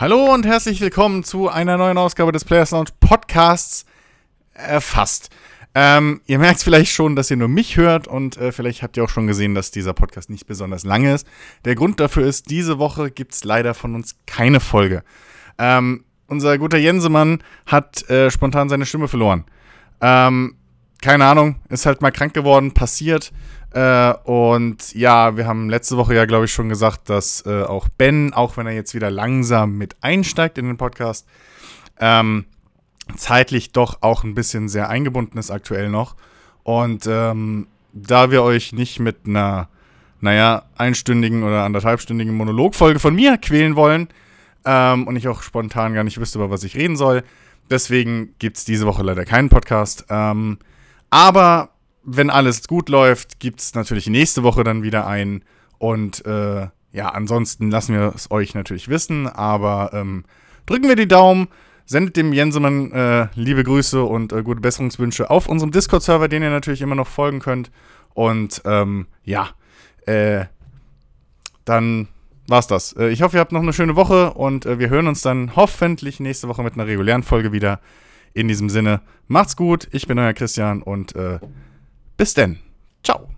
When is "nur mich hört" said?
7.36-8.08